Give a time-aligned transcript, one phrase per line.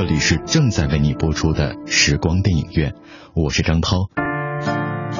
[0.00, 2.94] 这里是正在为你播出的时光电影院，
[3.34, 4.08] 我是张涛。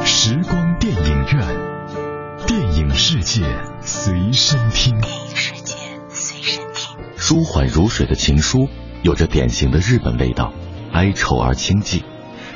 [0.07, 3.43] 时光电影院，电影世界
[3.83, 4.99] 随身听。
[5.03, 5.75] 电影世界
[6.09, 6.97] 随身听。
[7.15, 8.71] 舒缓如水的情书，
[9.03, 10.55] 有着典型的日本味道，
[10.95, 12.03] 哀愁而清寂，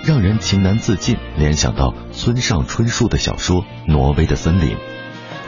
[0.02, 4.76] 让人情难自禁联想到村上春树的小说《挪威的森林》。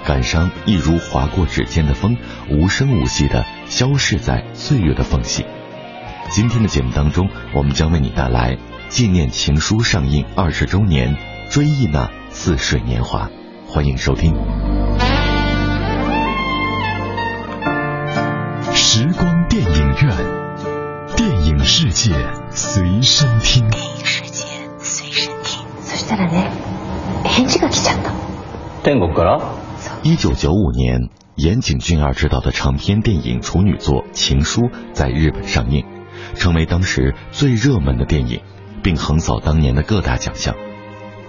[0.05, 2.19] 感伤一如划过指尖的风，
[2.51, 5.47] 无声无息的消逝在岁月的缝隙。
[6.30, 8.58] 今天的节目当中，我们将为你带来
[8.90, 11.18] 纪念《情书》上映二十周年，
[11.50, 13.30] 追忆那似水年华。
[13.68, 14.34] 欢迎收听
[18.74, 22.12] 时光电影院，电影世界
[22.50, 23.70] 随身听。
[23.70, 24.46] 电影世界
[24.80, 25.66] 随身听。
[25.82, 26.52] そしたらね、
[27.24, 28.12] 返事が来ちゃった。
[28.84, 29.40] 天国から
[30.04, 34.62] 一九九五年，岩井俊二执导的长篇电影处女作《情书》
[34.94, 35.86] 在日本上映，
[36.36, 38.42] 成为当时最热门的电影，
[38.84, 40.56] 并横扫当年的各大奖项。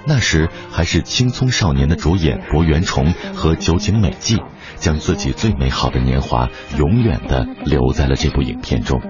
[0.04, 4.38] 那时还是青葱少年的主演柏原崇和酒井美纪，
[4.76, 9.00] 将自己最美好的年华永远的留在了这部影片中。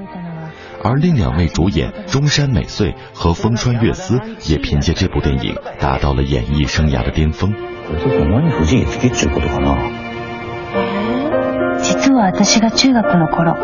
[0.84, 7.54] 而另两位主演中山美穗和风川月司也凭借这部电影达到了演艺生涯的巅峰。
[7.82, 9.76] これでほんまに藤井月っちゅうことかな
[11.82, 13.54] 実は私が中学の頃、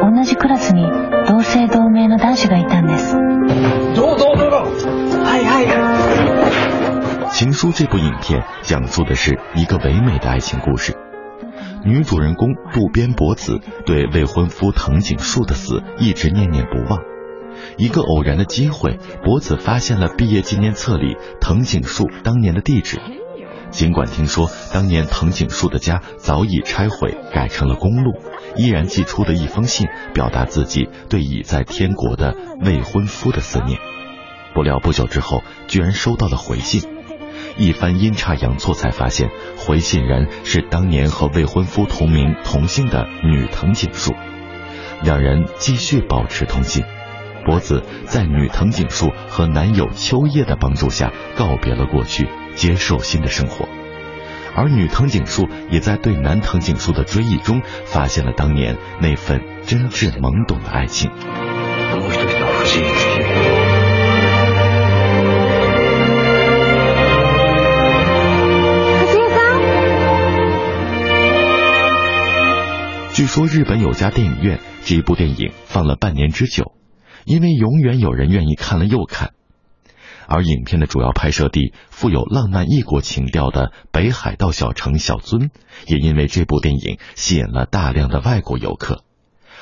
[0.00, 0.82] 同じクラスに
[1.28, 3.14] 同姓同名の男子がいたんです。
[3.14, 4.88] どうどうどうぞ
[5.24, 5.66] はいはい《
[7.34, 10.96] 情书》这部影片讲述的是一个唯美的爱情故事。
[11.84, 17.00] 女主人公渡边博子对未婚夫藤井树的死一直念念不忘。
[17.76, 23.00] 一个偶然的机会，博子发现了毕业纪念册里藤井树当年的地址。
[23.69, 28.13] 尽管听说当年藤井树的家早已拆毁，改成了公路，
[28.55, 33.79] 依然寄出的一封信，表达自己对已在天国的未婚夫的思念。
[34.53, 36.89] 不料不久之后，居然收到了回信。
[37.57, 44.13] 一番阴差阳错，才发现回信人是当年和未婚夫同名同姓的女藤井树。
[45.03, 46.83] 两人继续保持通信。
[47.45, 53.68] 博子在女藤井树和男友秋叶的帮助下告别了过去，接受新的生活。
[54.54, 61.10] 而女藤井树也在对男藤井树的追忆中，发现了当年那份真挚懵懂的爱情。
[61.10, 62.92] もう一人の藤井月
[69.06, 69.62] 藤井さん
[73.14, 76.72] 据说日本有家电影院，这一部电影放了半年之久，
[77.24, 79.32] 因为永远有人愿意看了又看。
[80.27, 85.49] 而影片的主要拍摄地，富有浪漫异国情调的北海道小城小樽，
[85.87, 89.03] 也因为这部电影吸引了大量的外国游客。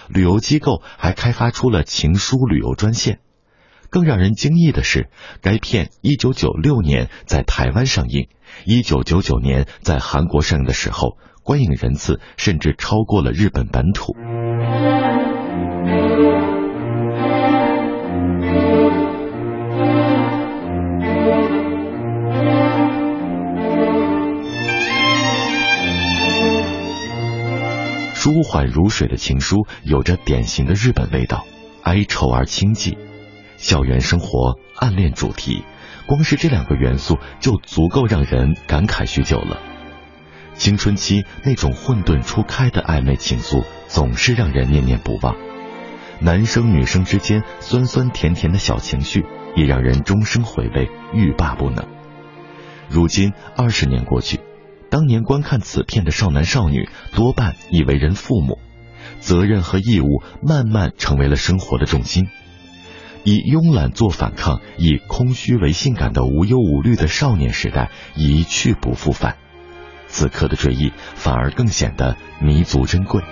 [0.08, 3.20] 旅游机构还开发出了情书旅游专线。
[3.90, 5.09] 更让人惊异的是，
[5.42, 8.28] 该片1996年在台湾上映
[8.66, 14.16] ，1999年在韩国上映的时候，观影人次甚至超过了日本本土。
[28.25, 31.46] 舒缓如水的情书有着典型的日本味道，
[31.84, 32.97] 哀愁而清寂。
[33.56, 35.63] 校园生活、暗恋主题，
[36.08, 39.62] 光是这两个元素就足够让人感慨许久了。
[40.56, 45.35] 青春期那种混沌初开的暧昧情愫，总是让人念念不忘。
[46.19, 49.24] 男生女生之间酸酸甜甜的小情绪，
[49.56, 51.85] 也让人终生回味，欲罢不能。
[52.90, 54.40] 如今二十年过去，
[54.90, 58.59] 当年观看此片的少男少女多半已为人父母，
[59.19, 62.28] 责任和义务慢慢成为了生活的重心。
[63.23, 69.38] 以慵懒做反抗，以空虚为性感的无忧无虑的少年时代一去不复返。
[70.07, 73.23] 此刻的追忆反而更显得弥足珍贵。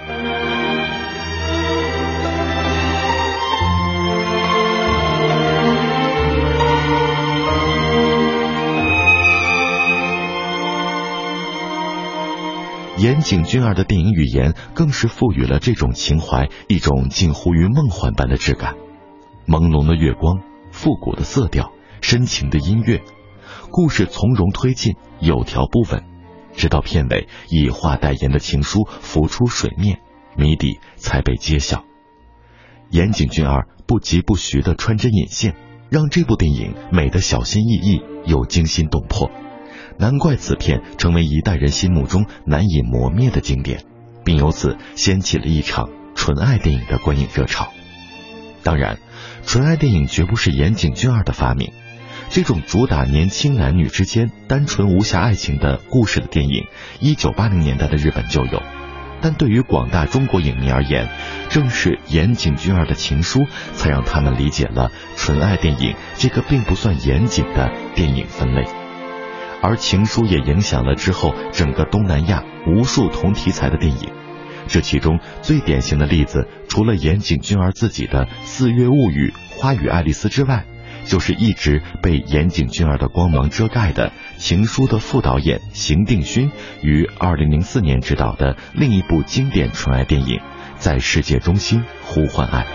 [13.03, 18.76] 岩井俊二的电影语言更是赋予了这种情怀一种近乎于梦幻般的质感。
[19.46, 20.40] 朦胧的月光，
[20.72, 23.02] 复古的色调，深情的音乐，
[23.72, 26.05] 故事从容推进，有条不紊，
[26.55, 30.00] 直到片尾以画代言的情书浮出水面，
[30.38, 31.84] 谜底才被揭晓。
[32.90, 35.58] 岩井俊二不疾不徐的穿针引线，
[35.90, 39.29] 让这部电影美得小心翼翼又惊心动魄。
[39.97, 43.84] 难怪此片成为一代人心目中难以磨灭的经典，
[44.23, 47.67] 并由此掀起了一场纯爱电影的观影热潮。
[48.63, 48.97] 当然，
[49.45, 51.72] 纯爱电影绝不是岩井俊二的发明。
[52.29, 56.66] 这种主打年轻男女之间单纯无瑕爱情的故事的电影，
[56.99, 58.63] 一九八零年代的日本就有。
[59.22, 61.09] 但对于广大中国影迷而言，
[61.49, 68.83] 正是岩井俊二的情书，才让他们理解了纯爱电影这个并不算严谨的电影分类。
[69.64, 74.12] 而情书也影响了之后整个东南亚无数同题材的电影。
[74.68, 80.66] 这其中最典型的例子，除了岩井俊二自己的《四月物语》《花与爱丽丝》之外，
[81.06, 86.52] 就是一直被岩井俊二的光芒遮盖的《情书》的副导演邢定勋
[86.82, 90.38] 于二零零四年执导的另一部经典纯爱电影
[90.78, 92.66] 《在世界中心呼唤爱》。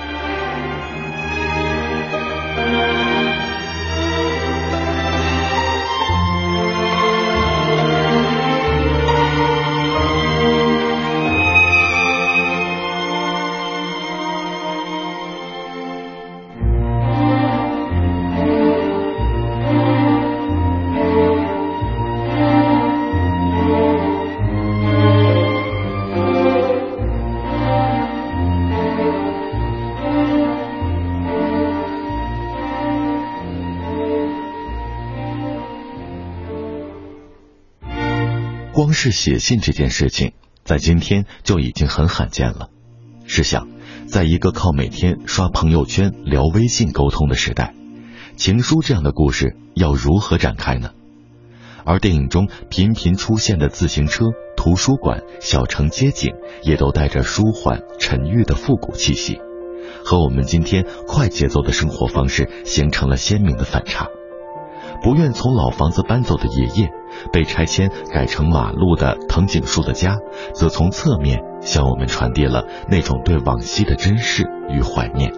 [39.01, 40.33] 是写信这件事情，
[40.65, 42.69] 在今天就已经很罕见了。
[43.27, 43.69] 试想，
[44.09, 47.77] 在一个靠每天刷朋友圈、聊微信沟通的时代，
[48.37, 50.91] 情书这样的故事要如何展开呢？
[51.85, 54.25] 而电影中频频出现的自行车、
[54.57, 56.35] 图书馆、小城街景，
[56.65, 59.41] 也都带着舒缓、沉郁的复古气息，
[60.05, 64.09] 和我们今天快节奏的生活方式形成了鲜明的反差。
[65.03, 66.91] 不愿从老房子搬走的爷爷。
[67.33, 70.19] 被拆迁改成马路的藤井树的家，
[70.53, 75.33] 则从侧面向我们传递了那种对往昔的珍视与怀念。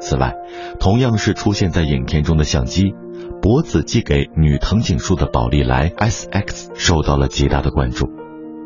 [0.00, 0.34] 此外，
[0.80, 2.94] 同样是出现在影片中的相机，
[3.42, 8.08] 博子寄给女藤井树的宝丽来 SX 受到了极大的关注。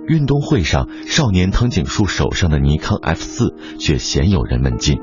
[0.06, 4.99] 运动会上，少年藤井树手上的尼康 F 四却鲜有人问津。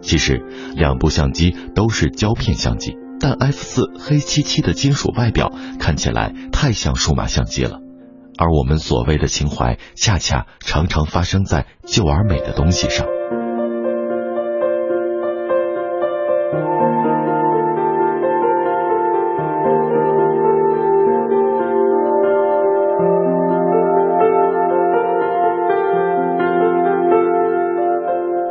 [0.00, 0.42] 其实，
[0.74, 2.96] 两部相机都是胶片相机。
[3.20, 7.78] 但 F 四黑漆漆的金属外表看起来太像数码相机了，
[8.36, 13.06] 而我们所谓的情怀，恰恰常常发生在旧而美的东西上。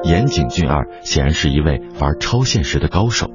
[0.03, 3.27] 岩井俊二显然是一位玩超现实的高手。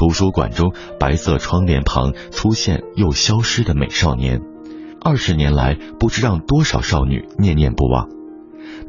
[0.00, 4.40] 图书馆中，白色窗帘旁出现又消失的美少年，
[4.98, 8.08] 二十年来不知让多少少女念念不忘。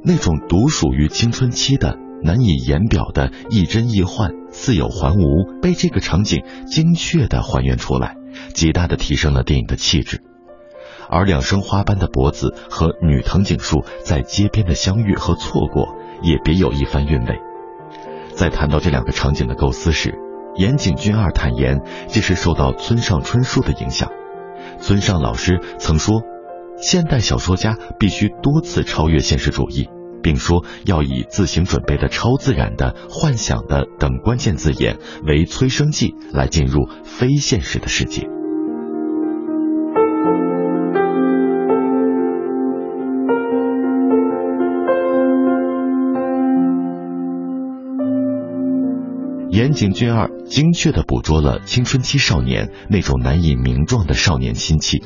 [0.06, 8.16] 那种独属于青春期的难以言表的亦真亦幻、似有还无，被这个场景精确的还原出来，
[8.54, 10.22] 极大的提升了电影的气质。
[11.10, 15.94] 而两生花般的脖子和女藤井树在街边的相遇和错过，
[16.24, 17.38] 也别有一番韵味。
[18.34, 20.18] 在谈到这两个场景的构思时，
[20.56, 24.12] 岩井俊二坦言，这是受到村上春树的影响。
[24.80, 26.22] 村上老师曾说，
[26.78, 29.90] 现代小说家必须多次超越现实主义，
[30.22, 38.28] 并说要以自行准备的超自然的、幻想的等关键字眼为催生剂，来进入非现实的世界。
[49.52, 55.04] 岩井俊二精确地捕捉了青春期少年那种难以名状的少年心气，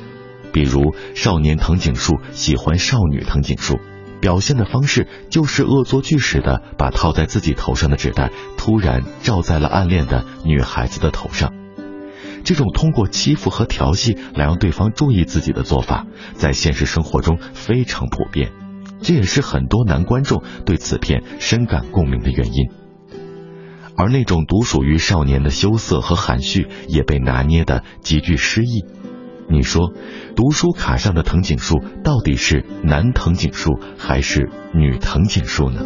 [0.53, 3.79] 比如少年藤井树喜欢少女藤井树，
[4.21, 11.51] 表现的方式就是恶作剧似的把套在自己头上的纸袋突然罩在了暗恋的女孩子的头上。
[12.43, 18.51] 这种通过欺负和调戏来让对方注意自己的做法，在现实生活中非常普遍，
[19.01, 22.84] 这也是很多男观众对此片深感共鸣的原因。
[23.97, 28.85] 而那种独属于少年的羞涩和含蓄，也被拿捏的极具诗意。
[29.47, 29.93] 你说，
[30.35, 35.81] 读书卡上的藤井树到底是男藤井树还是女藤井树呢？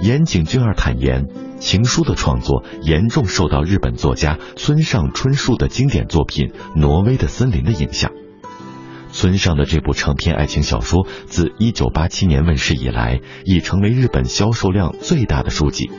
[0.00, 1.47] 岩井俊二坦言。
[1.58, 8.12] 情书的创作严重受到日本作家村上春树的经典作品《挪威的森林》的影响。
[9.10, 15.90] 村上的这部长篇爱情小说自1987年问世以来，已成为日本销售量最大的书籍。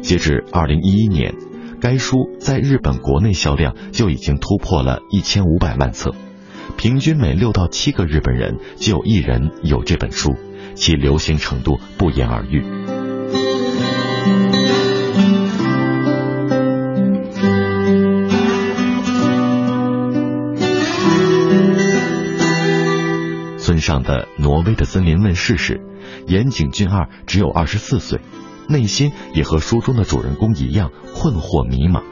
[0.00, 1.34] 截至2011年，
[1.80, 6.14] 该书在日本国内销量就已经突破了一千五百万册，
[6.76, 10.36] 平均每六到七个日本人就有一人有这本书，
[10.74, 12.85] 其流行程度不言而喻。
[23.86, 25.80] 上的《挪威的森林》问世时，
[26.26, 28.20] 岩井俊二只有二十四岁，
[28.68, 32.02] 内心也和书中的主人公一样困惑迷茫。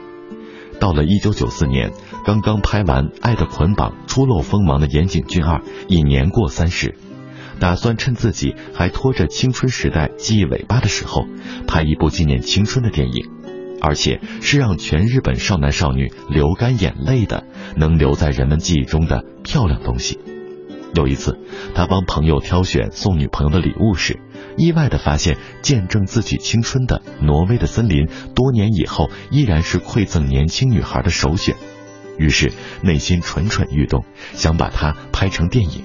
[0.79, 1.91] 到了一九九四年，
[2.25, 6.95] 刚刚拍完《爱的捆绑》初露锋芒的岩井俊二已年过三十，
[7.59, 11.25] 打算趁自己还拖着青春时代记忆尾巴的时候，
[11.67, 13.29] 拍一部纪念青春的电影，
[13.81, 17.43] 而且是让全日本少男少女流干眼泪的，
[17.75, 20.17] 能留在人们记忆中的漂亮东西。
[20.95, 21.37] 有一次，
[21.75, 24.19] 他帮朋友挑选送女朋友的礼物时，
[24.57, 31.55] 意外的发现见证自己青春的《挪威的森林》多年以后依然是馈赠年轻女孩的首选，
[32.17, 35.83] 于是内心蠢蠢欲动，想把它拍成电影。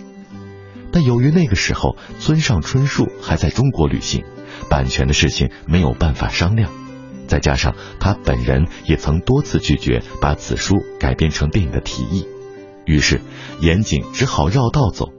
[0.92, 4.24] 但由于那个时候村上春树还在中国旅行，
[4.68, 6.70] 版权的事情没有办法商量，
[7.26, 12.26] 再加上他本人也曾多次拒绝把此书改编成电影的提议。
[12.90, 13.20] 于是，
[13.60, 15.10] 岩井只好绕道走。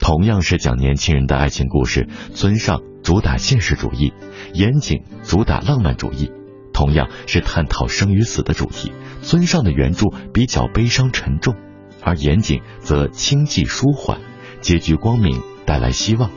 [0.00, 4.12] 同样是讲年轻人的爱情故事，村上主打现实主义，
[4.52, 6.32] 岩井主打浪漫主义。
[6.72, 8.90] 同样是探讨生与死的主题，
[9.22, 11.54] 村上的原著比较悲伤沉重，
[12.02, 14.18] 而岩井则轻寂舒缓，
[14.60, 16.30] 结局光明，带来希望。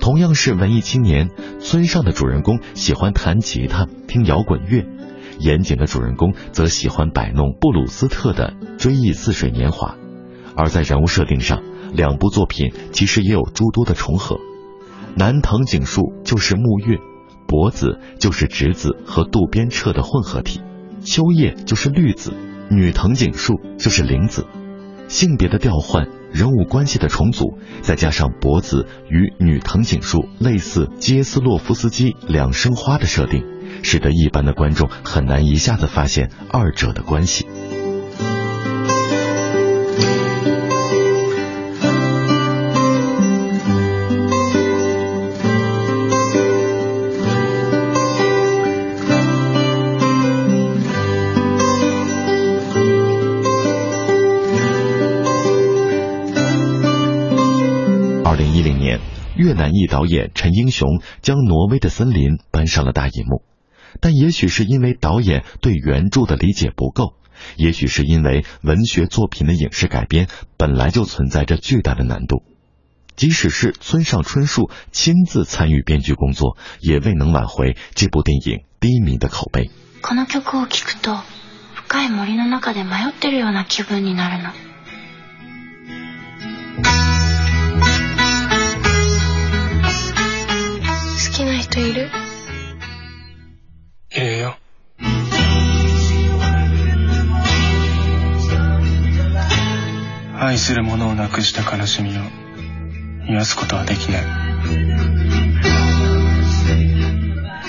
[0.00, 1.30] 同样是文艺青年，
[1.60, 4.84] 村上的主人公喜欢弹吉他、听摇滚乐。
[5.38, 9.92] 严谨的主人公则喜欢摆弄布鲁斯特的《追忆似水年华》，
[10.56, 14.38] 而在人物设定上，两部作品其实也有诸多的重合。
[15.14, 16.98] 南藤井树就是木月，
[17.46, 20.60] 博子就是直子和渡边彻的混合体，
[21.02, 22.32] 秋叶就是绿子，
[22.70, 24.46] 女藤井树就是玲子。
[25.08, 33.44] 性别的调换，人物关系的重组，再加上博子与女藤井树类似杰斯洛夫斯基两生花的设定。
[33.82, 37.46] 使得一般的观众很难一下子发现二者的关系。
[58.24, 59.00] 二零一零年，
[59.36, 63.47] 越南裔导演陈英雄将《挪威的森林》搬上了大银幕。
[64.01, 67.13] 但也许是因为导演对原著的理解不够，
[67.57, 72.43] 也许是因为文学作品的影视改编本来就存在着巨大的难度，
[73.15, 79.69] 即使是村上春树亲自参与编剧工作，也未能挽回这部电影低迷的口碑。
[80.01, 81.15] この曲を聴くと
[81.75, 84.49] 深い森の中で迷ってるような気分になるの。
[84.49, 84.55] 好
[91.37, 92.09] きな人いる？
[94.10, 94.56] いるよ。
[100.40, 102.22] 愛する者を亡くした悲しみを
[103.28, 104.22] 癒すことはできない。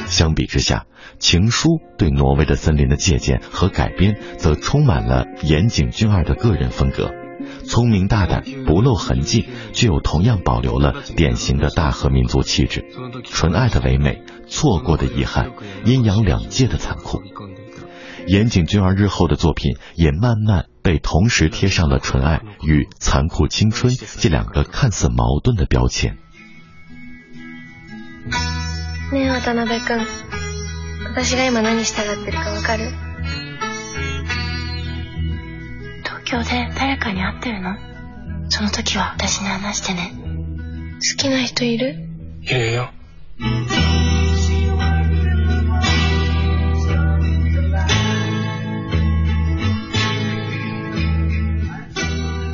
[0.08, 0.86] 相比之下，
[1.20, 7.12] 《情书》对挪威的森林的借鉴和改编，则充满了岩井俊二的个人风格，
[7.67, 12.85] 聪明大胆，不露痕迹，却又同样保留了典型的大和民族气质，
[13.25, 15.53] 纯爱的唯美，错过的遗憾，
[15.85, 17.23] 阴阳两界的残酷。
[18.27, 26.17] 岩井俊二日后的作品也慢慢被同时贴上了纯爱与残酷青春这两个看似矛盾的标签。
[29.13, 30.07] ねえ渡辺君
[31.05, 32.91] 私が今何したがってるかわかる
[36.30, 37.76] 京で誰かに会ってるの？
[38.50, 40.12] その時は私に話してね。
[40.14, 40.20] 好
[41.18, 41.96] きな人いる？
[42.44, 42.92] いるよ。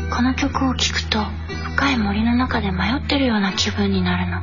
[0.10, 1.20] この曲を聴くと
[1.76, 4.42] 深い森の中で迷ってるような気分になるの。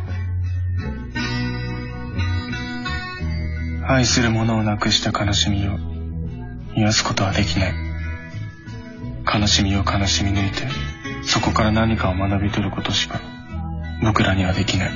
[3.89, 5.79] 愛する者を亡くした悲しみを
[6.77, 7.82] 癒すことはできない。
[9.25, 10.67] 悲しみを悲しみ抜いて、
[11.25, 13.21] そこから何かを学び取ることしか
[14.03, 14.91] 僕らにはできない。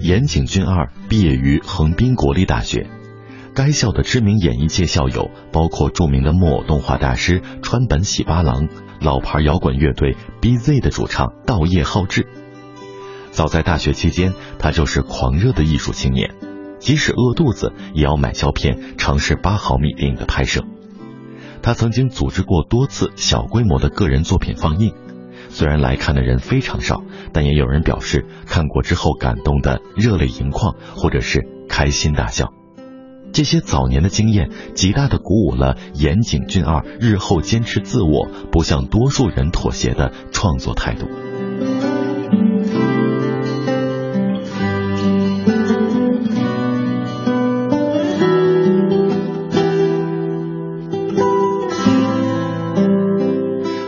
[0.00, 2.86] 岩井俊二毕业于横滨国立大学，
[3.54, 8.68] 该校的知名演艺界校友包括著名的木偶动画大师川本喜八郎、
[9.00, 12.26] 老牌摇滚乐队 B.Z 的主唱稻叶浩志。
[13.30, 16.34] 早在大学期间，他就是狂热的艺术青年，
[16.80, 20.64] 即使饿肚子也要买胶片尝试八毫米电影的拍摄。
[21.62, 24.94] 他曾经组织过多次小规模的个人作品放映。
[25.48, 32.52] 虽然来看的人非常少，但也有人表示看过之后感动的热泪盈眶，或者是开心大笑。
[33.34, 41.08] 这些早年的经验，极大的鼓舞了岩井俊二日后坚持自我、不向多数人妥协的创作态度。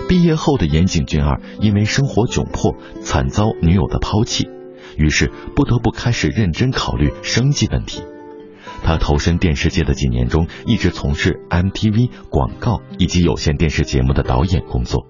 [0.09, 4.49] 毕业后的岩井俊二因为生活窘迫，惨遭女友的抛弃，
[4.97, 8.03] 于是不得不开始认真考虑生计问题。
[8.87, 15.09] 他投身电视界的几年中，一直从事 MTV 广告以及有线电视节目的导演工作。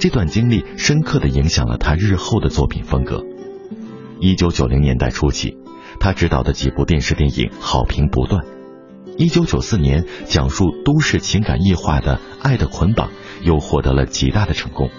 [0.00, 3.22] 这段经历深刻的影响了他日后的作品风格。
[4.20, 5.56] 一九九零年代初期，
[6.00, 8.44] 他执导的几部电视电影好评不断。
[9.16, 13.08] 一九九四年，讲述都市情感异化的《爱的捆绑》。
[13.40, 14.90] 又获得了极大的成功，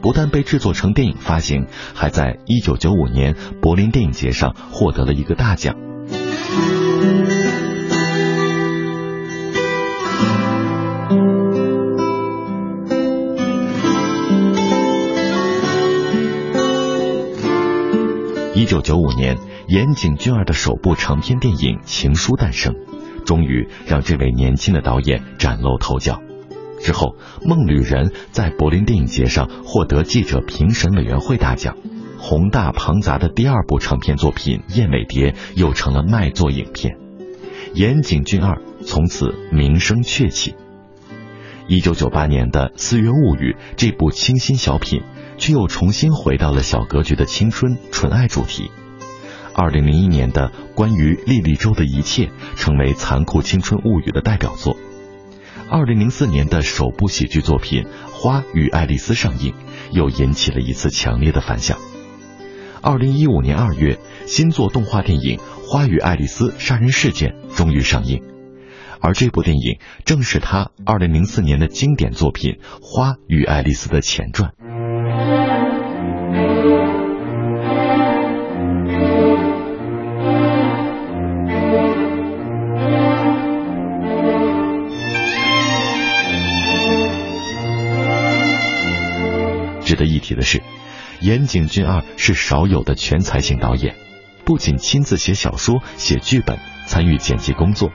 [0.00, 5.76] 不但被制作成电影发行，还在一九九五年柏林电影节上获得了一个大奖。
[18.62, 22.76] 一九九五年，岩井俊二的首部长篇电影《情书》诞生，
[23.26, 26.22] 终于让这位年轻的导演崭露头角。
[26.78, 31.76] 之后，《梦旅人》在柏林电影节上获得记者评审委员会大奖，
[32.20, 36.98] 宏大庞杂的第二部长片作品《燕尾蝶》又成了卖座影片，
[37.74, 40.54] 岩井俊二从此名声鹊起。
[41.66, 45.02] 一九九八年的《四月物语》这部清新小品，
[45.42, 48.70] 却又重新回到了小格局的青春纯爱主题。
[49.52, 54.76] 二零零一年的《关于莉莉周的一切》成为残酷青春物语的代表作。
[55.68, 59.52] 二零零四年的首部喜剧作品《花与爱丽丝》上映，
[59.90, 61.76] 又引起了一次强烈的反响。
[62.80, 68.22] 二零一五年二月，新作动画电影《花与爱丽丝杀人事件》终于上映，
[69.00, 74.52] 而这部电影正是他二零零四年的经典作品《花与爱丽丝》的前传。
[90.02, 90.62] 值得一提的是，
[91.20, 93.94] 岩井俊二是少有的全才型导演，
[94.44, 97.90] 不仅亲自写小说、写剧本、参与剪辑工作，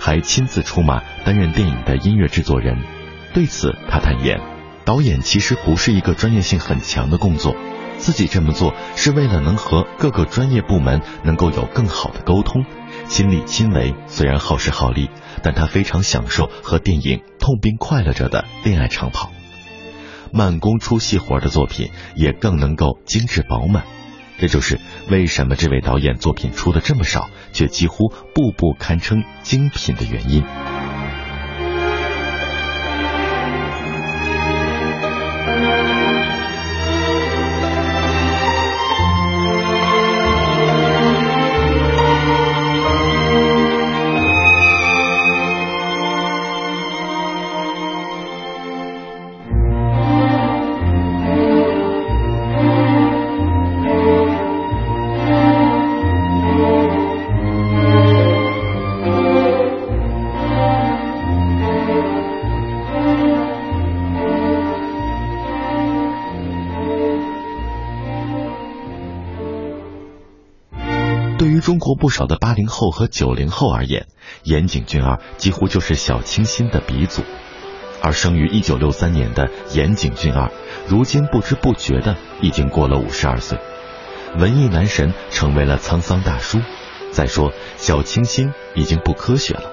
[0.00, 2.82] 还亲自出马担任电影的音乐制作人。
[3.32, 4.40] 对此，他坦言，
[4.84, 7.54] 导演其实不是一个专业性很强的工作，
[7.96, 12.64] 自己这么做是为了能和各个专业部门能够有更好的沟通，
[13.06, 13.94] 亲力亲为。
[14.08, 15.08] 虽然耗时耗力，
[15.44, 19.30] 但他非常享受和电影痛并快乐着的恋爱长跑。
[20.32, 23.84] 慢工出细活的作品也更能够精致饱满，
[24.38, 30.42] 这就是为什么这位导演作品出的这么少，却几乎步步堪称精品的原因。
[72.02, 74.08] 不少的八零后和九零后而言，
[74.42, 77.22] 岩井俊二几乎就是小清新的鼻祖。
[78.02, 80.50] 而生于一九六三年的岩井俊二，
[80.88, 83.56] 如今不知不觉的已经过了五十二岁，
[84.36, 86.58] 文艺男神成为了沧桑大叔。
[87.12, 89.70] 再说，小清新已经不科学了。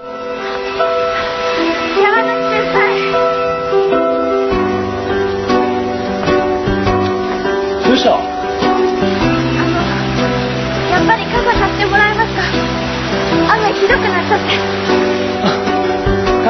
[7.86, 8.38] 不是。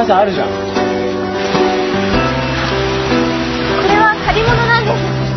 [0.09, 0.53] 傘あるじゃんこ
[3.87, 4.91] れは借り物なんで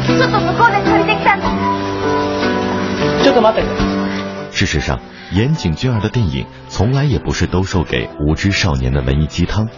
[0.07, 3.69] すちょっと向こうで借りてきたんですちょっと待って
[4.51, 4.99] 事实上，
[5.31, 9.69] 岩井俊二的电影从来也不是兜售给无知少年的文艺鸡汤。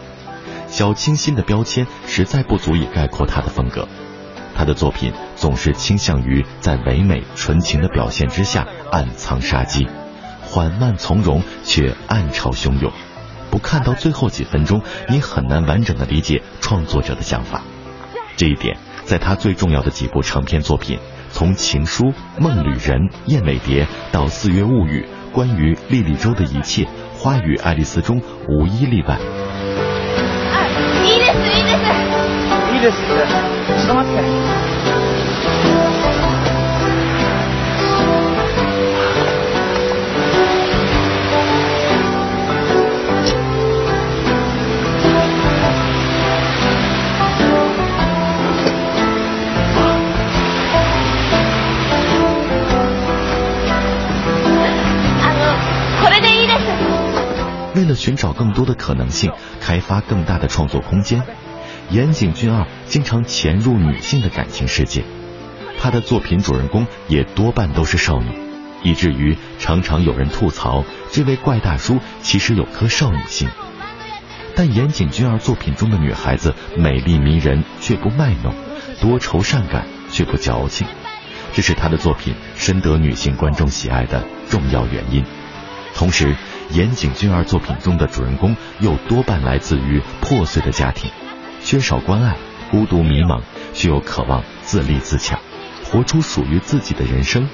[0.69, 3.87] 小清新的标签实在不足以概括他的风格。
[4.55, 9.87] 他的作品总是倾向于在唯美纯情的表现之下暗藏杀机，
[10.43, 12.91] 缓慢从容却暗潮汹涌。
[13.55, 17.63] 不看到最后几分钟，你很难完整的理解创作者的想法。
[18.37, 20.99] 这一点，在他最重要的几部长篇作品，
[21.31, 22.05] 从《情书》《
[22.39, 26.85] 梦旅人》《燕尾蝶》到《四月物语》，关于莉莉周的一切，《
[27.19, 29.19] 花与爱丽丝》中无一例外。
[31.03, 31.91] いいですいいです
[32.73, 33.09] いいですって
[33.77, 34.74] ちょっと待って
[57.96, 61.24] 寻找更多的可能性，开发更大的创作空间，
[61.90, 65.04] 岩井俊二经常潜入女性的感情世界。
[65.80, 68.32] 他的作品主人公也多半都是少女，
[68.84, 73.48] 以至于常常有人吐槽这位怪大叔其实有颗少女心。
[74.56, 78.56] 但岩井俊二作品中的女孩子美丽迷人却不卖弄，
[79.02, 80.88] 多愁善感却不矫情，
[81.54, 85.26] 这是他的作品深得女性观众喜爱的重要原因。
[85.94, 86.36] 同时，
[86.72, 91.12] 岩井俊二作品中的主人公又多半来自于破碎的家庭，
[91.62, 92.38] 缺少关爱，
[92.72, 93.42] 孤独迷茫，
[93.74, 95.40] 却又渴望自立自强，
[95.84, 97.48] 活出属于自己的人生。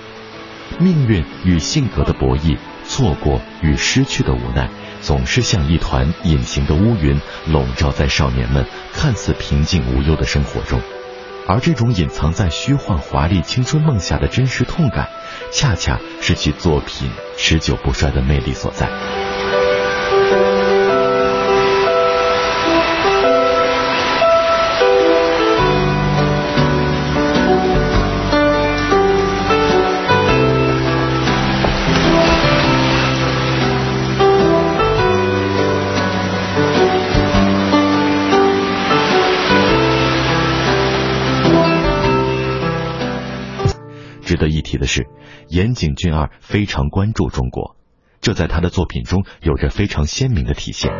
[0.79, 4.69] 命运与性格的博弈，错过与失去的无奈，
[5.01, 10.79] 总是像一团隐形的乌云，笼罩在少年们看似平静无忧的生活中。
[11.47, 15.09] 而这种隐藏在虚幻华丽青春梦下的真实痛感，
[15.51, 18.89] 恰恰是其作品持久不衰的魅力所在。
[44.41, 45.07] 值得一提的是，
[45.49, 47.75] 岩井俊二非常关注中国，
[48.21, 50.91] 这在他的作品中有着非常鲜明的体现。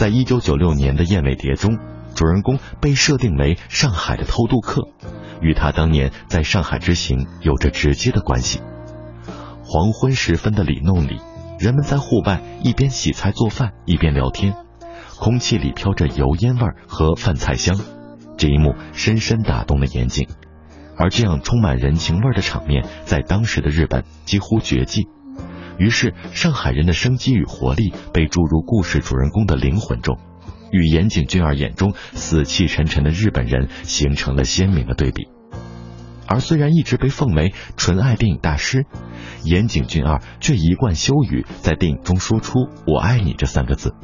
[0.00, 1.78] 在一九九六年的《燕尾蝶》中，
[2.14, 4.88] 主人公被设定为上海的偷渡客，
[5.42, 8.62] 与他当年在上海之行有着直接的关系。
[9.62, 11.20] 黄昏时分的里弄里，
[11.58, 14.54] 人们在户外一边洗菜做饭，一边聊天，
[15.18, 17.78] 空气里飘着油烟味和饭菜香。
[18.38, 20.28] 这一幕深深打动了岩井，
[20.96, 25.08] 而这样充满人情味的场面，在当时的日本几乎绝迹。
[25.80, 30.18] 于是，上海人的生机与活力被注入故事主人公的灵魂中，
[30.70, 35.28] 与岩井俊二眼中死气沉沉的日本人形成了鲜明的对比。
[36.26, 38.84] 而虽然一直被奉为纯爱电影大师，
[39.42, 43.94] 岩井俊二却一贯羞于在电影中说出“我爱你”这三个字。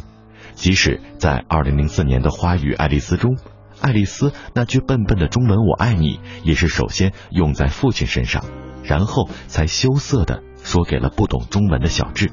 [0.54, 3.36] 即使在2004年的《花与爱丽丝》中，
[3.82, 8.46] 爱丽丝那句笨笨的中文“我爱你”也是首先用在父亲身上，
[8.82, 12.32] 然后才羞涩的说给了不懂中文的小智。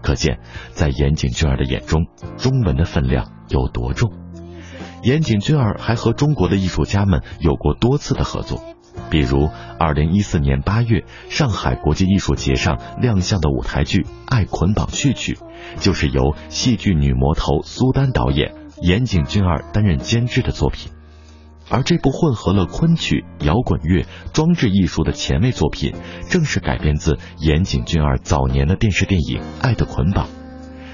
[0.00, 0.38] 可见，
[0.70, 2.06] 在岩井俊二的眼中，
[2.38, 4.12] 中文的分量有多重。
[5.02, 8.62] 岩井俊二还和中国的艺术家们有过多次的合作。
[9.10, 15.34] 比如，二零一四年八月上海国际艺术节上亮相的舞台剧《爱捆绑序曲》，
[15.80, 20.92] 就是由戏剧女魔头苏丹导演、岩井俊二担任监制的作品。
[21.68, 25.94] 而这部混合了昆曲、摇滚乐、装置艺术的前卫作品，
[26.30, 30.26] 正是改编自岩井俊二早年的电视电影《爱的捆绑》。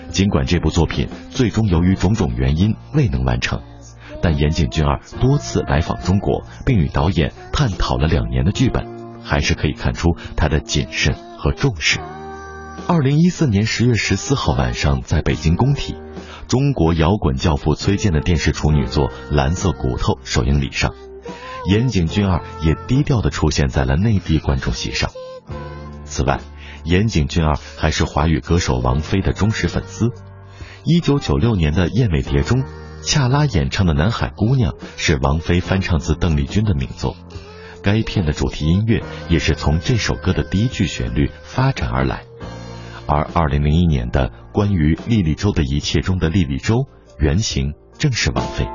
[0.08, 3.62] 尽管这部作品最终由于种种原因未能完成。
[4.22, 11.98] 但岩井俊二多次来访中国，并与导演探讨了两年的剧本，还是可以看出他的谨慎和重视。
[12.86, 15.96] 二零一四年十月十四号晚上，在北京工体，
[16.48, 20.94] 中国摇滚教父崔健的电视处女作《蓝色骨头》首映礼上，
[21.66, 25.10] 岩井俊二也低调的出现在了内地观众席上。
[26.04, 26.40] 此外，
[26.84, 30.10] 岩井俊二还是华语歌手王菲的忠实粉丝。
[30.84, 32.64] 一九九六年的《燕尾蝶》中。
[33.04, 37.16] 恰拉演唱的《南海姑娘》是王菲翻唱自邓丽君的名作，
[37.82, 42.22] 该片的主题音乐也是从这首歌的第一句旋律发展而来。
[43.06, 46.86] 而二零零一年的关于莉莉周的一切中的莉莉周，
[47.18, 48.66] 原型正是王菲。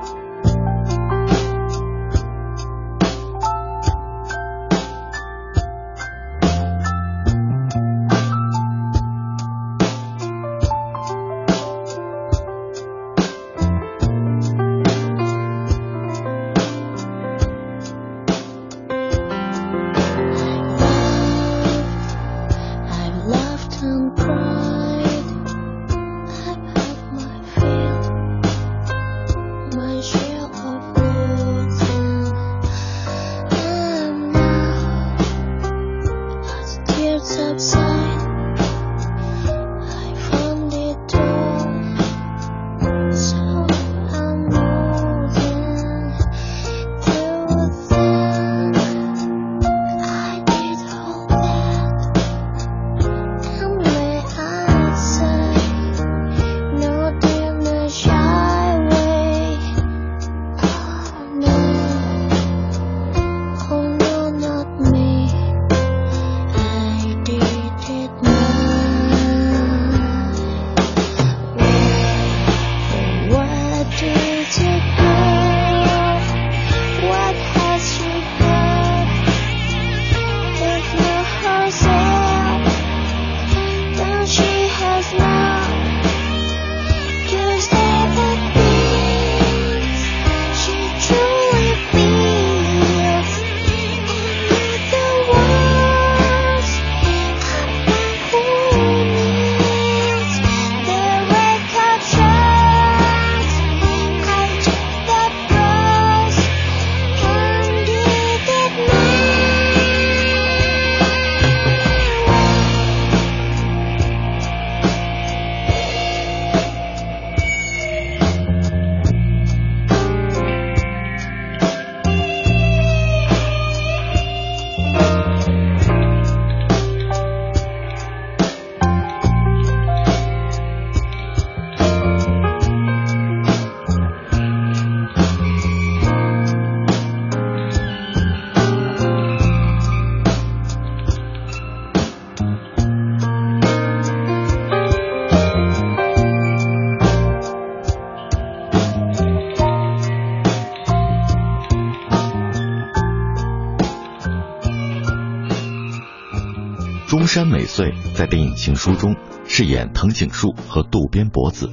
[157.27, 159.13] 中山美穗在电影《情书》中
[159.45, 161.69] 饰演藤井树和渡边博子。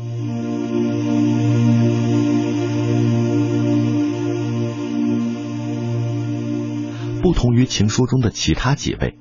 [7.23, 9.14] 不同于《情书》中的其他几位，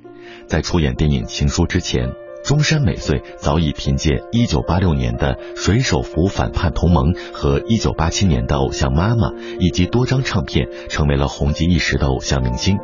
[0.48, 2.08] 在出演电影《情书》之前，
[2.44, 9.28] 中山美穗早已凭借1986年的《水手服反叛同盟》和1987年的《偶像妈妈》
[9.60, 12.78] 以及多张唱片，成为了红极一时的偶像明星。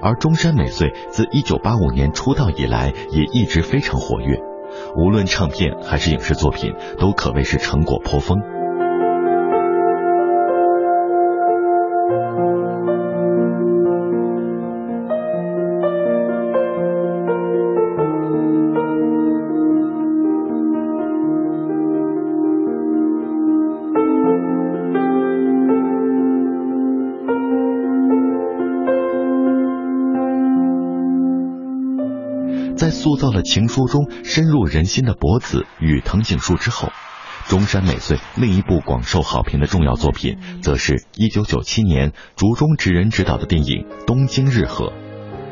[0.00, 4.40] 而中山美穗自1985年出道以来，也一直非常活跃，
[4.96, 8.55] 无论唱片还是影视作品，都可谓是成果颇丰。
[33.16, 36.90] 造了情书中深入人心的博子与藤井树之后，
[37.48, 44.86] 中山美穗另一部广受好评的重要作品，则是一九九七年竹中直人执导的电影《东京日和》。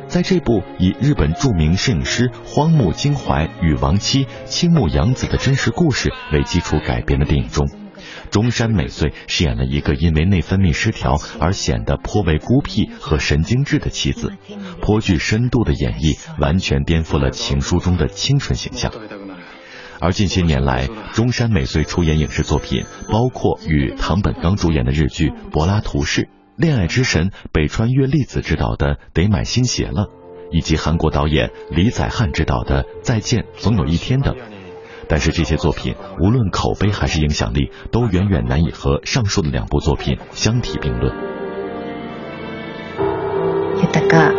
[0.07, 7.84] 在这部以日本著名摄影师荒木经怀与亡妻青木洋子的真实故事为基础改编的电影中。
[8.31, 14.33] 中山美穗饰演了一个因为内分泌失调而显得颇为孤僻和神经质的妻子，
[14.81, 18.93] 颇具深度的演绎，完全颠覆了情书中的清纯形象。
[20.01, 26.23] 而近些年来，中山美穗出演影视作品，包括与唐本刚主演的日剧《柏拉图式》，
[26.57, 30.03] 恋爱之神北川悦粒子执导的《得买新鞋了》，
[30.51, 34.37] 以及韩国导演李宰汉执导的《再见，总有一天》等。
[35.13, 41.13] 但是这些作品无论口碑还是影响力，都远远难以和上述的两部作品相提并论。
[43.82, 44.34] 豊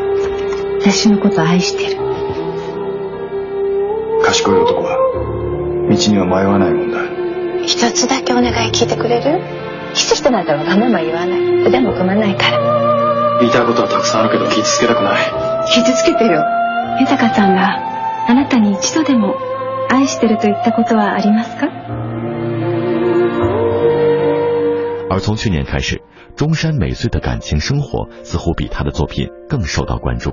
[0.81, 2.01] 私のこと愛してる。
[4.23, 4.97] 賢い男は
[5.89, 7.01] 道には迷わないもんだ。
[7.67, 9.43] 一つだけお願い聞いてくれる
[9.95, 15.17] キスしてないとわがまま言わない腕も組まないから言いたいことはたくさんあるけど傷つけたくない
[15.71, 16.43] 傷つけてよ
[17.01, 17.77] 豊さんが
[18.29, 19.37] あなたに一度でも
[19.89, 21.69] 愛してると言ったことはありますか
[25.11, 26.01] 而从去年开始，
[26.37, 30.31] 中山美穗的感情生活似乎比她的作品更受到关注。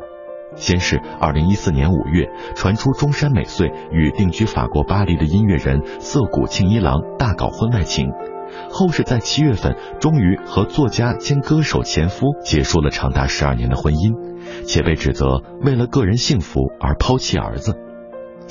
[0.55, 8.11] 先是2014年5月传出中山美穗与定居法国巴黎的音乐人涩谷庆一郎大搞婚外情，
[8.69, 14.15] 后是在七月份终于和作家兼歌手前夫结束了长达十二年的婚姻，
[14.65, 17.75] 且被指责为了个人幸福而抛弃儿子。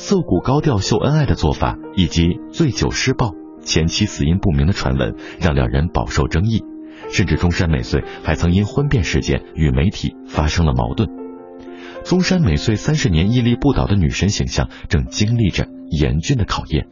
[0.02, 6.64] 涩谷高调秀恩爱的做法以及醉酒施暴、前妻死因不明的传闻，让两人饱受争议，
[7.12, 11.08] 甚至中山美穗还曾因婚变事件与媒体发生了矛盾。
[12.04, 16.88] 中山美穗三十年屹立不倒的女神形象，正经历着严峻的考验。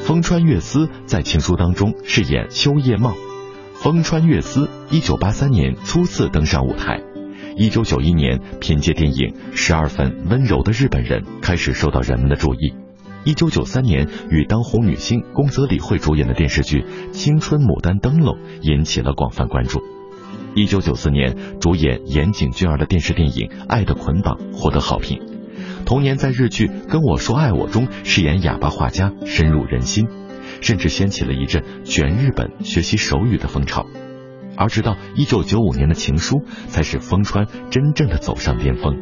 [0.00, 3.12] 风川月司在情书当中饰演秋叶茂。
[3.86, 7.00] 风川月司一九八三年初次登上舞台，
[7.56, 12.74] 一九九一年凭借电影《十二分温柔的日本人》开始受到人们的注意。
[13.22, 16.80] 一九九三年与当红女星宫泽理惠主演的电视剧
[17.12, 19.80] 《青春牡丹灯笼》引起了广泛关注。
[20.56, 25.20] 一九九四年主演岩井俊二的电视电影《爱的捆绑》获得好评。
[25.84, 30.08] 同年在日剧《跟我说爱我》中饰演哑巴画家，深入人心，
[30.61, 33.85] 甚至掀起了一阵全日本学习手语的风潮。
[34.57, 38.95] 而直到一九九五年的《情书》，才使风川真正的走上巅峰。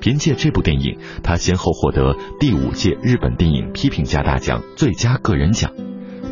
[0.00, 5.72] 凭借这部电影，他先后获得第五届日本电影批评家大奖最佳个人奖，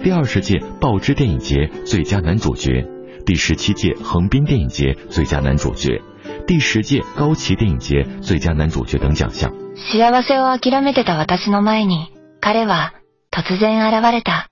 [0.03, 2.87] 第二十届报知电影节最佳男主角，
[3.27, 6.01] 第十七届横滨电影节最佳男主角，
[6.47, 9.53] 第十届高崎电影节最佳男主角等奖项。
[9.75, 12.09] 幸せを諦めてた私の前に、
[12.41, 12.95] 彼は
[13.42, 14.46] 突然現れた。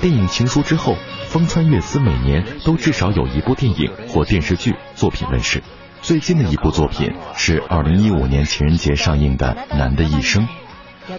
[0.00, 0.96] 电影《情书》之后，
[1.28, 5.62] 风川月司每年都至少有一部电影或电视剧作品问世。
[6.00, 10.48] 最近的一部作品是二零一五年情人节上映的《男的一生》。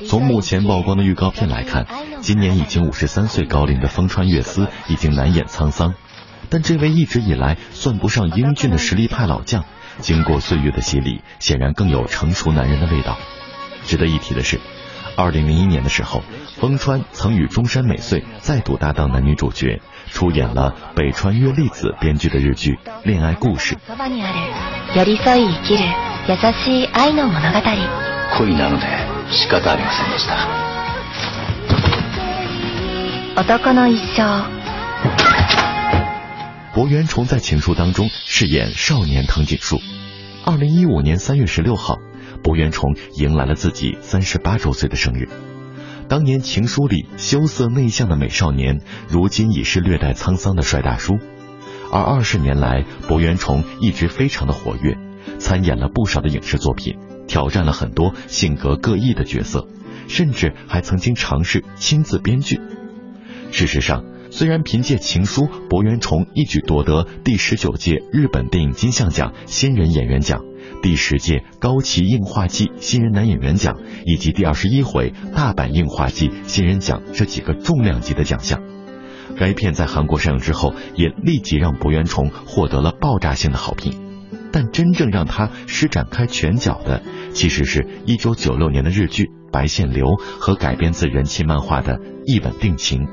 [0.08, 1.86] 从目前曝光的预告片来看，
[2.22, 5.94] 今年已经五十三岁高龄的风川月司已经难掩沧桑，
[6.50, 9.64] 但这位一直以来算不上英俊的实力派老将，
[10.00, 13.16] 经过岁月的洗礼，显然更有成熟男人的味道。
[13.85, 14.61] 值得一提的是，
[15.17, 16.23] 2001年的时候，
[16.61, 19.81] 风川曾与中山美穗再度搭档男女主角。
[20.13, 23.75] 出演了北川悦利子编剧的日剧《恋爱故事》。
[24.95, 25.85] 寄り添い生きる
[26.29, 27.61] 優しい愛の物語。
[28.39, 28.87] 恋なので
[29.31, 30.37] 仕方ありませんでした。
[33.37, 34.45] 男の一生。
[36.73, 39.81] 柏原崇在情书当中饰演少年藤井树。
[40.45, 41.99] 二零一五年三月十六号，
[42.44, 45.30] 柏原崇迎来了自己三十八周岁的生日。
[46.08, 51.20] 当年情书里羞涩内向的美少年，如今已是略带沧桑的帅大叔。
[51.92, 54.98] 而二十年来，博元崇一直非常的活跃，
[55.40, 59.68] 参演了不少的影视作品，挑战了很多性格各异的角色，
[60.08, 62.60] 甚至还曾经尝试亲自编剧。
[63.52, 70.51] 事实上，虽然凭借情书，博元崇一举夺得第十九届日本电影金像奖新人演员奖。
[70.82, 78.62] 第十届高崎映画季新人男演员奖以及第二十一回大阪映画季新人奖这几个重量级的奖项，
[79.38, 83.94] 该片在韩国上映之后，也立即让柏原崇获得了爆炸性的好评。
[84.52, 90.06] 但真正让他施展开拳脚的，其实是一九九六年的日剧《白线流》
[90.40, 93.08] 和改编自人气漫画的《一吻定情》。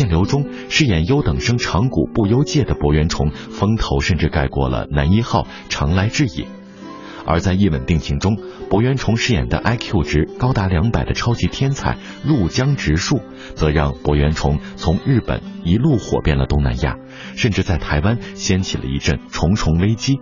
[0.00, 6.46] 白线流中饰演优等生长谷不优介的柏原崇，风头甚至盖过了男一号长来智也。
[7.26, 8.38] 而在一吻定情中，
[8.70, 13.20] 柏原崇饰演的 IQ 值高达两百的超级天才入江直树，
[13.54, 16.96] 则让柏原崇从日本一路火遍了东南亚，
[17.36, 20.18] 甚至在台湾掀起了一阵重重危机。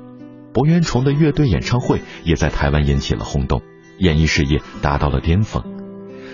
[0.53, 3.63] 柏原崇的乐队演唱会也在台湾引起了轰动，
[4.01, 5.63] 演艺事业达到了巅峰。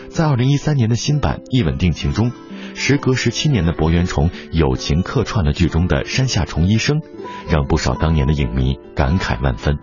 [0.08, 2.32] 在二零一三年的新版一吻定情中。
[2.75, 7.01] 时隔十七年的柏原崇友情客串了剧中的山下崇医生，
[7.49, 9.77] 让不少当年的影迷感慨万分。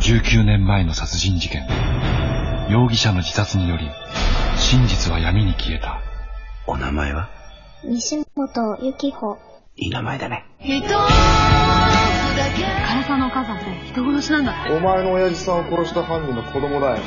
[0.00, 1.66] 十九年前の殺人事件、
[2.68, 3.88] 容疑者の自殺により
[4.56, 6.00] 真実は闇に消えた。
[6.66, 7.28] お名前は？
[7.84, 9.38] 西本由紀穂。
[9.76, 10.44] いい名前だね。
[10.60, 10.68] 唐
[13.06, 14.72] 沢のお母さんって人殺 なんだって。
[14.72, 16.98] お前の親父さんを殺した犯人の子供だよ。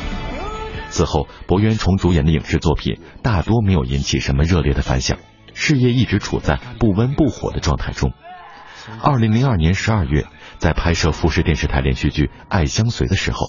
[0.91, 5.19] 此后，柏原崇主演的影视作品大多没有引起什么热烈的反响，
[5.55, 8.13] 事业一直处在不温不火的状态中。
[9.03, 10.27] 二零零二年十二月，
[10.59, 13.47] 在拍摄富士电视台连续剧《爱相随》的时候，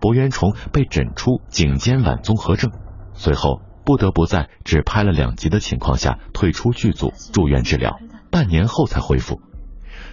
[0.00, 2.70] 柏原崇被诊出颈肩腕综合症，
[3.12, 7.98] 随后不得不在只拍了两集的情况下退出剧组住院治疗，
[8.30, 9.40] 半年后才恢复。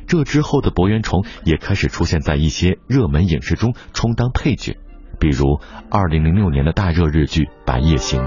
[0.07, 4.77] 这之后的柏原崇也开始出现在一些热门影视中充当配角。
[5.19, 5.59] 比如
[5.89, 8.21] 二零零六年的大热日剧《白夜行》。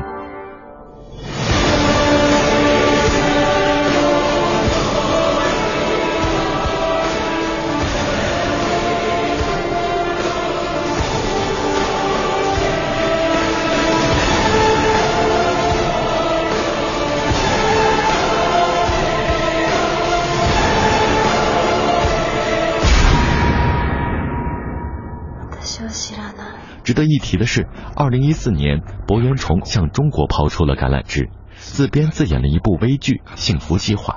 [26.99, 34.15] 值得一提的是，二零一四年，柏元崇向中国抛出了橄榄枝，自编自演了一部微剧《幸福计划》，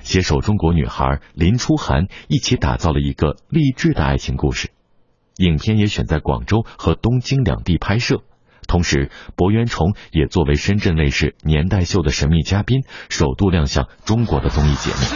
[0.00, 4.70] 携手中国女孩林初涵一起打造了一个励志的爱情故事。
[5.36, 8.22] 影片也选在广州和东京两地拍摄，
[8.66, 14.96] 同时，博元崇也作为深圳卫视年代秀的神秘嘉宾，首度亮相中国的综艺节目。
[14.96, 15.12] 是，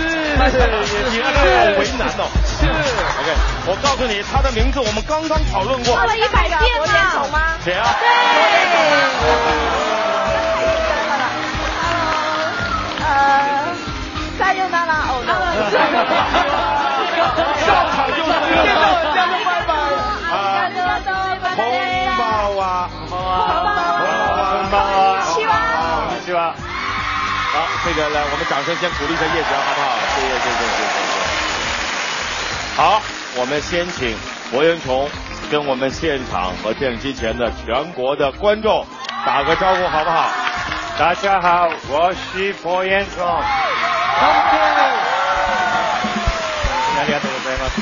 [1.11, 3.26] 你那个为难哦。
[3.26, 3.30] 是，OK，
[3.68, 7.58] 我告诉你，他的名字我们刚刚讨论过，说了一百遍了吗？
[7.64, 7.86] 谁啊？
[8.00, 8.06] 对。
[13.02, 13.76] 呃，
[14.38, 15.22] 三又娜娜哦，
[17.66, 19.72] 上场就接到人家的拜拜。
[20.32, 21.58] ありがとうございます。
[21.58, 21.74] こん
[22.18, 22.90] ばんは。
[23.10, 24.16] こんばんは。
[24.52, 25.10] こんばんは。
[25.22, 25.54] こんにちは。
[26.08, 26.56] こんにちは。
[27.52, 29.86] 好，这个来，我们掌声先鼓励一下叶璇，好不好？
[30.16, 30.80] 谢谢，谢谢，谢
[31.12, 31.15] 谢。
[32.76, 33.02] 好，
[33.38, 34.16] 我们先请
[34.52, 35.08] 柏原崇
[35.52, 38.86] 跟我们现场和电视机前的全国的观众
[39.26, 40.30] 打个招呼，好不好？
[40.98, 43.26] 大家好，我是柏原崇。
[47.00, 47.82] ありがとうございます。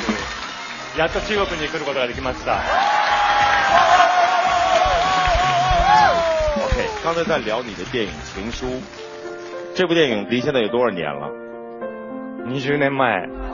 [0.97, 2.61] やっと中国に来ることができました。
[6.57, 8.65] OK，刚才在聊你的电影《情书》，
[9.75, 11.29] 这部电影离现在有多少年了？
[12.47, 13.52] 20年前。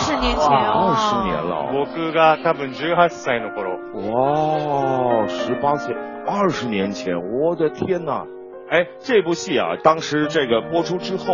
[0.00, 0.94] 十年前哦。
[0.94, 1.70] 二十年了。
[1.72, 3.76] 僕が多分18歳の頃。
[3.94, 5.94] 哇，十八岁，
[6.26, 8.24] 二十年前，我的天哪！
[8.70, 11.26] 哎，这部戏啊，当时这个播出之后，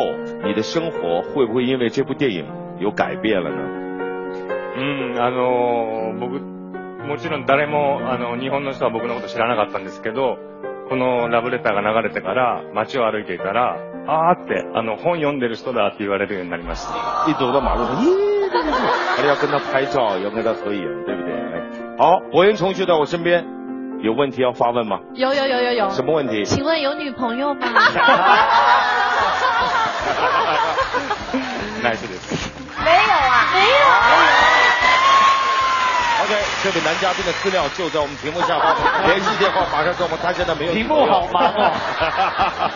[0.44, 2.46] 你的生活会不会因为这部电影
[2.78, 3.56] 有改变了呢？
[4.74, 4.80] う
[5.14, 6.40] ん、あの僕
[7.06, 10.36] もちろん誰もあの日本の人は僕のこと知らなかったんですけど、
[10.88, 13.76] このラブレターが流れてから街を歩いていたら、
[14.06, 16.92] あーってあの本読んでる人だって言われるようになりました。
[17.28, 18.78] 一走到马路上， 耶，这个是，
[19.16, 21.32] 还要跟他拍照，要跟他合影，对不对？
[21.32, 21.60] 哎，
[21.98, 23.44] 好，柏原崇就在我身边，
[24.02, 24.98] 有问题要发问吗？
[25.14, 25.90] 有有有有有。
[25.90, 26.44] 什么问题？
[26.44, 27.60] 请问有女朋友吗？
[31.82, 32.48] ナイスです。
[32.84, 33.74] 没有啊，没有。
[36.22, 36.32] OK，
[36.62, 38.76] 这位男嘉宾的资料就在我们屏幕下方，
[39.06, 40.16] 联系电话马上给我们。
[40.22, 41.72] 他现在没有题目好忙哦。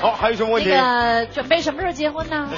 [0.00, 0.70] 好，还有什么问题？
[0.70, 2.48] 那个准备什么时候结婚呢？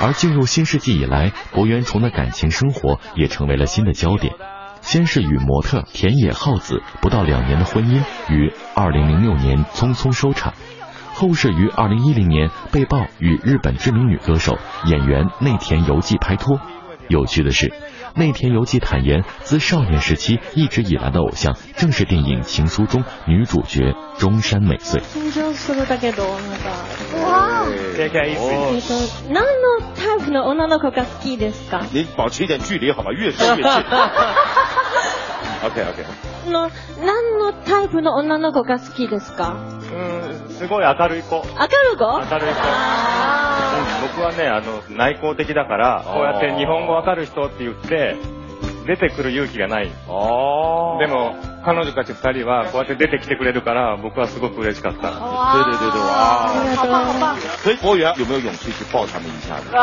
[0.00, 4.34] 而进入新世纪以来，柏原崇的感情生活也成为了新的焦点。
[4.80, 10.54] 先是与模特田野浩子不到两年的婚姻于二零零六年匆匆收场，
[11.12, 16.60] 后是于二零一零年被曝与日本知名女歌手演员内田由纪拍拖。
[17.08, 17.72] 有趣的是，
[18.17, 25.01] 内田由纪坦言，自少年时期一直以来的偶像正是电影《情书》中女主角中山美穗。
[25.01, 26.69] 緊張するだけど、なんか。
[27.23, 27.65] 哇！
[27.95, 28.93] 正解一えっと、
[29.33, 33.71] 何のタイプの女の子が好きですか您保持一点距离好吧，越说越近。
[35.63, 36.51] OK OK。
[36.51, 36.69] の、
[37.05, 39.55] 何のタイプの女の子が好きですか
[39.98, 40.00] う
[40.46, 41.36] ん、すごい明るい子。
[41.36, 41.44] 明る
[41.94, 42.04] い子？
[42.04, 42.60] 明るい子。
[42.60, 42.66] う
[44.00, 48.16] ん、僕はね、あの、内向的だから、こうやって日本語わかる人って言って、
[48.86, 49.90] 出てくる勇気がない。
[50.06, 50.96] 哦。
[51.00, 51.34] でも、
[51.64, 55.10] 彼女たち二人はこうやって出てきてくれるから、僕はすごく嬉しかった。
[55.10, 56.48] 对对对对，哇！
[56.76, 57.36] 好棒好棒！
[57.62, 59.68] 所以博源有没有勇气去抱他们一下子？
[59.72, 59.78] 好，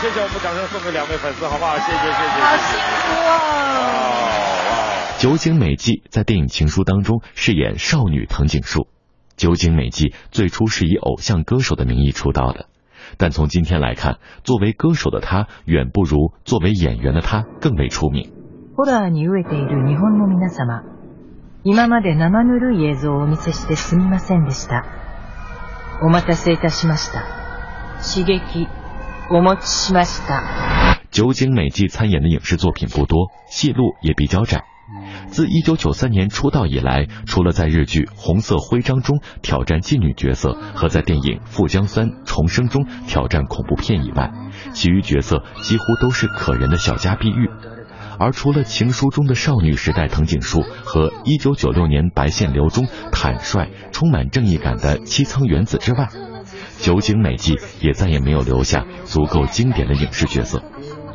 [0.00, 1.76] 谢谢我们掌声送给两位粉丝，好不好？
[1.78, 2.40] 谢谢谢谢。
[2.42, 3.36] 好幸福哦！
[5.18, 8.88] 酒井美纪在电影《情书》当中饰演少女藤井树。
[9.36, 12.68] 酒井美纪最初是以偶像歌手的名义出道的，
[13.18, 18.32] 但从今天来看，作为歌手的她远不如作为演员的她更为出名。
[18.76, 20.84] ホラーに飢えている日本の皆様、
[21.64, 24.84] 今まで生ぬるい映像をお見せしてすみませんでした。
[26.02, 27.24] お待たせいたしました。
[28.02, 28.79] 刺激、お持ちしました。
[31.09, 34.63] 酒井美纪参演的影视作品不多，戏路也比较窄。
[35.27, 44.31] 自1993年出道以来，除了在日剧《红色徽章》中挑战妓女角色和在电影《富江三重生》中挑战恐怖片以外，
[44.73, 47.49] 其余角色几乎都是可人的小家碧玉。
[48.19, 56.09] 而除了《情书》中的少女时代藤井树和1996年《白线流》中坦率、充满正义感的七仓原子之外，
[56.81, 60.63] 酒井美纪也再也没有留下足够经典的影视角色。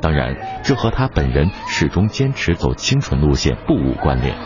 [0.00, 4.36] 当然，这和她本人始终坚持走清纯路线不无关联。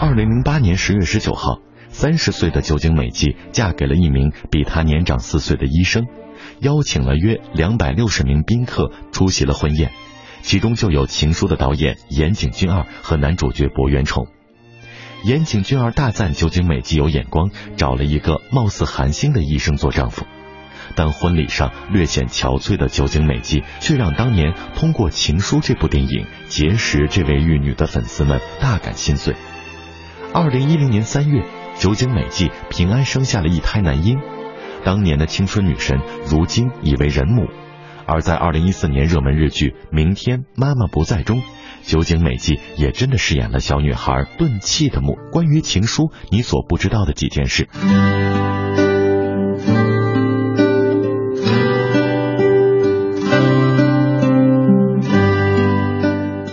[0.00, 1.58] 二零零八年十月十九号，
[1.88, 6.06] 三十岁的酒井美纪嫁给了一名比她年长四岁的医生，
[6.60, 9.90] 邀请了约两百六十名宾客出席了婚宴。
[10.42, 14.28] 其中就有《情书》的导演岩井俊二和男主角柏原崇。
[15.24, 20.26] 岩井俊二大赞酒井美纪有眼光，找了一个貌似韩星的医生做丈夫。
[20.94, 29.34] 但婚礼上略显憔悴的酒井美纪，却让当年通过《情书》这部电影结识这位玉女的粉丝们大感心碎。
[30.32, 31.44] 二零一零年三月，
[31.76, 34.18] 酒井美纪平安生下了一胎男婴，
[34.88, 37.46] 当年的青春女神如今已为人母。
[38.06, 41.42] 而在二零一四年热门日剧《明天妈妈不在》中，
[41.82, 45.18] 酒井美纪也真的饰演了小女孩钝器的母。
[45.30, 47.68] 关于情书，你所不知道的几件事。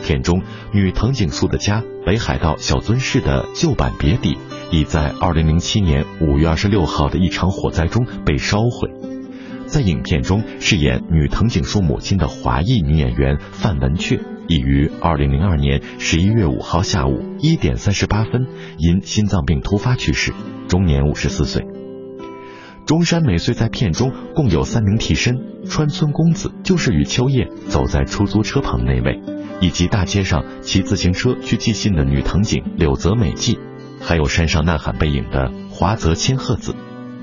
[0.03, 0.41] 片中
[0.73, 4.37] 女藤井树的家北海道小樽市的旧版别邸，
[4.75, 8.91] 已在二零零七年五月二十六号的一场火灾中被烧毁。
[9.67, 14.19] 在影片中饰演女藤井树母亲的华裔女演员范文雀，
[14.49, 18.47] 已于二零零二年十一月五号下午一点三十八分
[18.77, 20.33] 因心脏病突发去世，
[20.67, 21.65] 终年五十四岁。
[22.85, 25.37] 中山美穗在片中共有三名替身，
[25.69, 29.21] 川村公子就是与秋叶走在出租车旁那位，
[29.61, 33.57] 以及大街上骑自行车去寄信的女藤井柳泽美纪，
[34.05, 36.75] 还有山上呐喊背影的华泽千鹤子。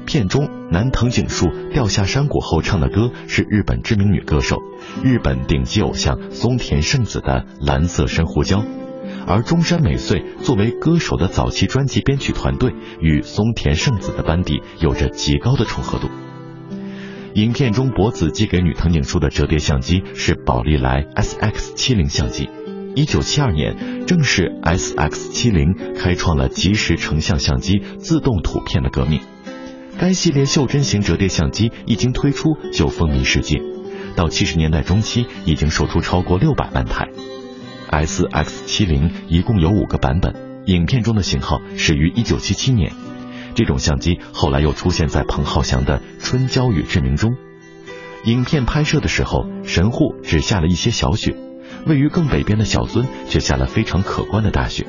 [0.05, 4.59] 片中男藤井树掉下山谷后唱的歌是日本知名女歌手、
[5.05, 8.63] 日本顶级偶像松田圣子的《蓝色珊瑚礁》，
[9.29, 16.09] 而中山美穗作为歌手的早期专辑编曲团队与松田圣子的班底有着极高的重合度。
[17.35, 22.51] 影片中博子寄给女藤井树的折叠相机是宝丽来 SX 七零相机，
[22.97, 29.21] 一九七二年正是 SX 七零开创了即时成像相机自动图片的革命。
[29.99, 33.61] 该系列袖珍型折叠相机一经推出就风靡世界，
[34.17, 37.09] 到七十年代中期已经售出超过六百万台。
[37.91, 40.35] SX 七零一共有五个版本，
[40.67, 42.93] 影片中的型号始于一九七七年。
[43.55, 47.37] 这种相机后来又出现在彭浩翔的《春娇与志明》中。
[48.25, 51.37] 影片拍摄的时候，神户只下了一些小雪，
[51.87, 54.87] 位于更北边的小樽却下了非常可观的大雪。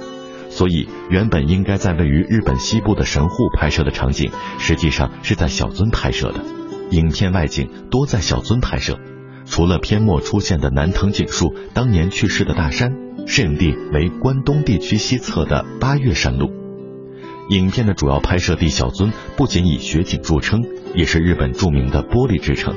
[0.50, 6.42] 所以，原本应该在位于日本西部的神户拍摄的场景，实际上是在小樽拍摄的。
[6.92, 9.00] 影片外景多在小樽拍摄，
[9.46, 12.92] 除了片末出现的南藤井树当年去世的大山，
[13.26, 16.52] 摄影地为关东地区西侧的八岳山路。
[17.50, 20.62] 影片的主要拍摄地小樽不仅以雪景著称，
[20.94, 22.76] 也是日本著名的玻璃之城，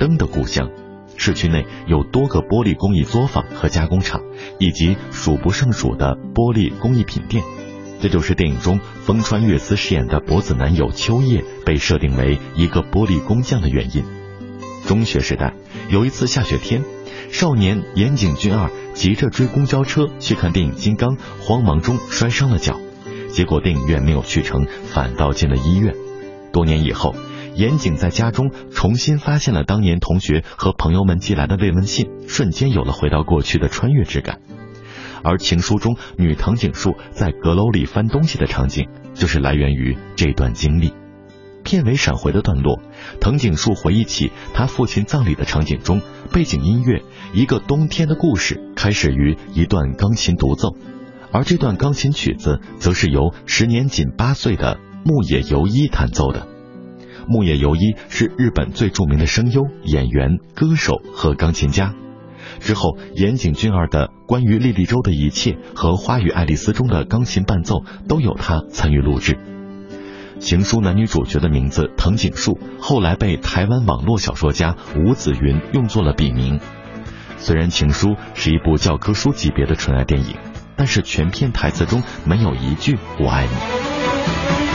[0.00, 0.70] 灯的故乡。
[1.18, 4.22] 市区内有多个玻璃工艺作坊和加工厂，
[4.58, 7.44] 以及数不胜数的玻璃工艺品店。
[8.00, 14.04] 这就是电影中风川月司饰演的博子男友秋叶被设定为一个玻璃工匠的原因。
[14.86, 15.52] 中学时代，
[15.90, 16.84] 有一次下雪天，
[17.32, 22.78] 少年岩井俊二急着追公交车去看电影《金刚》，慌忙中摔伤了脚，
[23.30, 25.96] 结果电影院没有去成，反倒进了医院。
[26.52, 27.14] 多年以后。
[27.58, 34.38] 岩井在家中重新发现了当年同学和朋友们寄来的慰问信，瞬间有了回到过去的穿越之感。
[35.24, 40.92] 而情书中女藤井树在阁楼里翻东西的场景，就是来源于这段经历。
[41.64, 42.80] 片尾闪回的段落，
[43.20, 46.00] 藤井树回忆起他父亲葬礼的场景中，
[46.32, 46.98] 背景音乐
[47.34, 50.76] 《一个冬天的故事》开始于一段钢琴独奏，
[51.32, 56.46] 而这段钢琴曲子则是由时年仅八岁的木野由一弹奏的。
[57.28, 61.94] 木野由一是日本最著名的声优、演员、歌手和钢琴家。
[62.60, 69.38] 之后，岩井俊二的《关于莉莉周的一切》和《花与爱丽丝》中的钢琴伴奏都有他参与录制。
[70.38, 76.60] 情书男女主角的名字藤井树，后来被台湾网络小说家吴子云用作了笔名。
[77.36, 80.36] 虽然情书是一部教科书级别的纯爱电影，
[80.76, 84.67] 但是全片台词中没有一句“我爱你”。